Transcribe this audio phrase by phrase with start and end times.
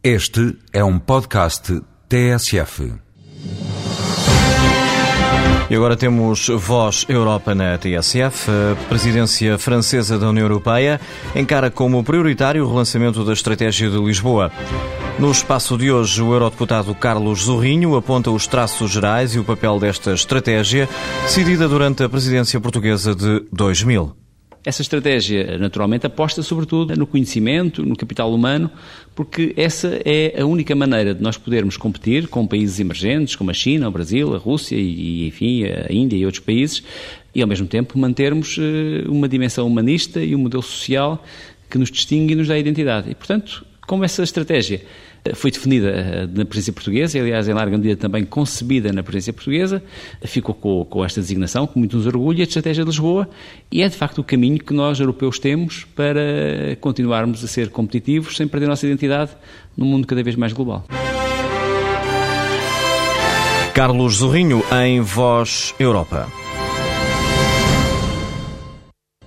[0.00, 2.92] Este é um podcast TSF.
[5.68, 8.48] E agora temos Voz Europa na TSF.
[8.48, 11.00] A presidência francesa da União Europeia
[11.34, 14.52] encara como prioritário o relançamento da estratégia de Lisboa.
[15.18, 19.80] No espaço de hoje, o eurodeputado Carlos Zorrinho aponta os traços gerais e o papel
[19.80, 20.88] desta estratégia,
[21.24, 24.27] decidida durante a presidência portuguesa de 2000.
[24.68, 28.70] Essa estratégia, naturalmente, aposta sobretudo no conhecimento, no capital humano,
[29.14, 33.54] porque essa é a única maneira de nós podermos competir com países emergentes, como a
[33.54, 36.82] China, o Brasil, a Rússia e, enfim, a Índia e outros países,
[37.34, 41.24] e ao mesmo tempo mantermos eh, uma dimensão humanista e um modelo social
[41.70, 43.10] que nos distingue e nos dá identidade.
[43.10, 44.82] E, portanto, como essa estratégia
[45.24, 49.02] eh, foi definida eh, na presidência portuguesa e, aliás, em larga medida também concebida na
[49.02, 49.82] presidência portuguesa,
[50.24, 53.28] ficou com, com, esta designação, que muito nos orgulha, a estratégia de Lisboa,
[53.72, 58.36] e é de facto o caminho que nós, europeus, temos para continuarmos a ser competitivos
[58.36, 59.30] sem perder a nossa identidade
[59.74, 60.84] num mundo cada vez mais global.
[63.72, 66.28] Carlos Zorrinho, em Voz Europa.